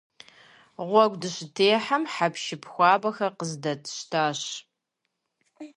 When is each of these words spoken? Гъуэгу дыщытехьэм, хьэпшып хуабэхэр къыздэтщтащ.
Гъуэгу 0.89 1.17
дыщытехьэм, 1.21 2.03
хьэпшып 2.13 2.63
хуабэхэр 2.71 3.31
къыздэтщтащ. 3.39 4.41